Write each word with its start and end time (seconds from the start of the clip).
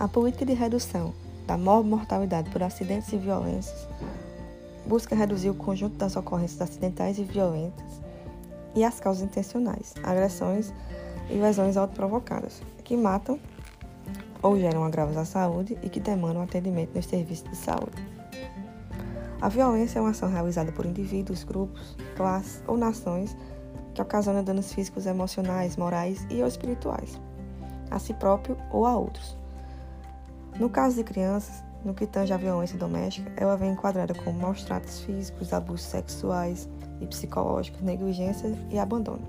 A 0.00 0.06
política 0.06 0.46
de 0.46 0.52
redução 0.52 1.12
da 1.44 1.58
mortalidade 1.58 2.48
por 2.50 2.62
acidentes 2.62 3.12
e 3.12 3.16
violências 3.16 3.88
busca 4.86 5.16
reduzir 5.16 5.50
o 5.50 5.54
conjunto 5.54 5.96
das 5.96 6.14
ocorrências 6.14 6.62
acidentais 6.62 7.18
e 7.18 7.24
violentas 7.24 8.00
e 8.76 8.84
as 8.84 9.00
causas 9.00 9.24
intencionais, 9.24 9.94
agressões 10.04 10.72
e 11.28 11.34
lesões 11.34 11.76
autoprovocadas, 11.76 12.62
que 12.84 12.96
matam 12.96 13.40
ou 14.40 14.56
geram 14.56 14.84
agravos 14.84 15.16
à 15.16 15.24
saúde 15.24 15.76
e 15.82 15.88
que 15.88 15.98
demandam 15.98 16.42
atendimento 16.42 16.94
nos 16.94 17.06
serviços 17.06 17.50
de 17.50 17.56
saúde. 17.56 18.06
A 19.40 19.48
violência 19.48 19.98
é 19.98 20.02
uma 20.02 20.10
ação 20.10 20.30
realizada 20.30 20.70
por 20.70 20.86
indivíduos, 20.86 21.42
grupos, 21.42 21.96
classes 22.16 22.62
ou 22.68 22.76
nações 22.76 23.36
que 23.94 24.00
ocasiona 24.00 24.44
danos 24.44 24.72
físicos, 24.72 25.06
emocionais, 25.06 25.76
morais 25.76 26.24
e 26.30 26.40
ou 26.40 26.46
espirituais, 26.46 27.20
a 27.90 27.98
si 27.98 28.14
próprio 28.14 28.56
ou 28.70 28.86
a 28.86 28.96
outros. 28.96 29.36
No 30.58 30.68
caso 30.68 30.96
de 30.96 31.04
crianças, 31.04 31.62
no 31.84 31.94
que 31.94 32.04
tange 32.04 32.32
à 32.32 32.36
violência 32.36 32.76
doméstica, 32.76 33.30
ela 33.36 33.56
vem 33.56 33.70
enquadrada 33.70 34.12
como 34.12 34.40
maus 34.40 34.64
tratos 34.64 35.00
físicos, 35.02 35.52
abusos 35.52 35.86
sexuais 35.86 36.68
e 37.00 37.06
psicológicos, 37.06 37.80
negligência 37.80 38.52
e 38.68 38.76
abandono. 38.76 39.22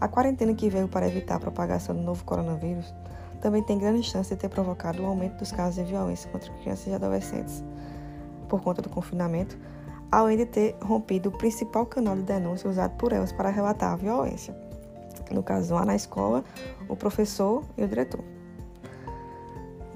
A 0.00 0.08
quarentena 0.08 0.52
que 0.52 0.68
veio 0.68 0.88
para 0.88 1.06
evitar 1.06 1.36
a 1.36 1.40
propagação 1.40 1.94
do 1.94 2.02
novo 2.02 2.24
coronavírus 2.24 2.92
também 3.40 3.62
tem 3.62 3.78
grande 3.78 4.02
chance 4.02 4.30
de 4.30 4.36
ter 4.36 4.48
provocado 4.48 5.00
o 5.00 5.06
aumento 5.06 5.38
dos 5.38 5.52
casos 5.52 5.76
de 5.76 5.84
violência 5.84 6.28
contra 6.30 6.52
crianças 6.54 6.88
e 6.88 6.92
adolescentes 6.92 7.62
por 8.48 8.60
conta 8.60 8.82
do 8.82 8.88
confinamento, 8.88 9.56
além 10.10 10.38
de 10.38 10.46
ter 10.46 10.76
rompido 10.82 11.28
o 11.28 11.38
principal 11.38 11.86
canal 11.86 12.16
de 12.16 12.22
denúncia 12.22 12.68
usado 12.68 12.96
por 12.96 13.12
elas 13.12 13.30
para 13.30 13.48
relatar 13.48 13.92
a 13.92 13.96
violência. 13.96 14.52
No 15.30 15.44
caso, 15.44 15.72
lá 15.72 15.84
na 15.84 15.94
escola, 15.94 16.44
o 16.88 16.96
professor 16.96 17.62
e 17.78 17.84
o 17.84 17.88
diretor. 17.88 18.39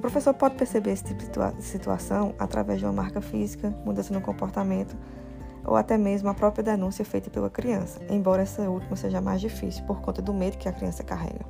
O 0.04 0.06
professor 0.06 0.34
pode 0.34 0.56
perceber 0.56 0.90
esse 0.90 1.02
tipo 1.02 1.24
de 1.24 1.64
situação 1.64 2.34
através 2.38 2.78
de 2.78 2.84
uma 2.84 2.92
marca 2.92 3.22
física, 3.22 3.74
mudança 3.86 4.12
no 4.12 4.20
comportamento 4.20 4.94
ou 5.64 5.76
até 5.76 5.96
mesmo 5.96 6.28
a 6.28 6.34
própria 6.34 6.62
denúncia 6.62 7.02
feita 7.06 7.30
pela 7.30 7.48
criança, 7.48 7.98
embora 8.10 8.42
essa 8.42 8.68
última 8.68 8.96
seja 8.96 9.22
mais 9.22 9.40
difícil 9.40 9.82
por 9.86 10.02
conta 10.02 10.20
do 10.20 10.34
medo 10.34 10.58
que 10.58 10.68
a 10.68 10.72
criança 10.74 11.02
carrega. 11.02 11.46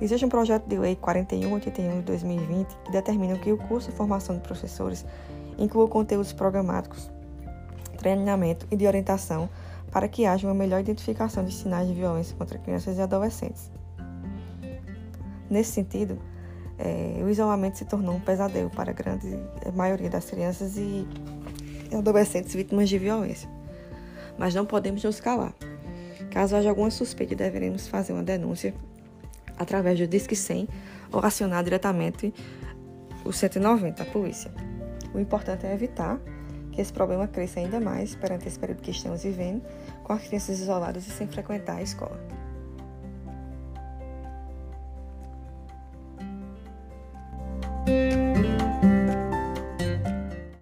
Existe 0.00 0.24
um 0.24 0.28
projeto 0.28 0.68
de 0.68 0.78
lei 0.78 0.94
4181 0.94 1.98
de 1.98 2.04
2020 2.04 2.76
que 2.84 2.92
determina 2.92 3.36
que 3.38 3.50
o 3.50 3.58
curso 3.58 3.90
de 3.90 3.96
formação 3.96 4.36
de 4.36 4.42
professores 4.42 5.04
inclua 5.58 5.88
conteúdos 5.88 6.32
programáticos, 6.32 7.10
treinamento 7.98 8.68
e 8.70 8.76
de 8.76 8.86
orientação 8.86 9.50
para 9.90 10.06
que 10.06 10.26
haja 10.26 10.46
uma 10.46 10.54
melhor 10.54 10.78
identificação 10.78 11.44
de 11.44 11.52
sinais 11.52 11.88
de 11.88 11.94
violência 11.94 12.36
contra 12.36 12.56
crianças 12.56 12.98
e 12.98 13.02
adolescentes. 13.02 13.68
Nesse 15.50 15.72
sentido, 15.72 16.16
é, 16.82 17.22
o 17.22 17.28
isolamento 17.28 17.76
se 17.76 17.84
tornou 17.84 18.14
um 18.14 18.20
pesadelo 18.20 18.70
para 18.70 18.90
a 18.90 18.94
grande 18.94 19.38
maioria 19.74 20.08
das 20.08 20.24
crianças 20.24 20.78
e 20.78 21.06
adolescentes 21.94 22.54
vítimas 22.54 22.88
de 22.88 22.98
violência. 22.98 23.48
Mas 24.38 24.54
não 24.54 24.64
podemos 24.64 25.04
nos 25.04 25.20
calar. 25.20 25.52
Caso 26.30 26.56
haja 26.56 26.70
alguma 26.70 26.90
suspeita, 26.90 27.34
deveremos 27.34 27.86
fazer 27.86 28.14
uma 28.14 28.22
denúncia 28.22 28.74
através 29.58 29.98
do 29.98 30.06
Disque 30.06 30.34
100 30.34 30.68
ou 31.12 31.20
acionar 31.20 31.62
diretamente 31.62 32.32
o 33.24 33.32
190, 33.32 34.02
a 34.02 34.06
polícia. 34.06 34.50
O 35.12 35.18
importante 35.18 35.66
é 35.66 35.74
evitar 35.74 36.18
que 36.72 36.80
esse 36.80 36.92
problema 36.92 37.28
cresça 37.28 37.60
ainda 37.60 37.78
mais 37.78 38.14
perante 38.14 38.48
esse 38.48 38.58
período 38.58 38.80
que 38.80 38.90
estamos 38.90 39.22
vivendo, 39.22 39.62
com 40.02 40.14
as 40.14 40.22
crianças 40.22 40.60
isoladas 40.60 41.06
e 41.06 41.10
sem 41.10 41.26
frequentar 41.26 41.76
a 41.76 41.82
escola. 41.82 42.18